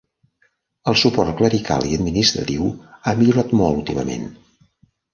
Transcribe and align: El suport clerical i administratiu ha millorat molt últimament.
El 0.91 0.97
suport 1.01 1.35
clerical 1.41 1.87
i 1.91 1.93
administratiu 1.99 2.73
ha 3.05 3.17
millorat 3.23 3.57
molt 3.63 3.81
últimament. 3.85 4.31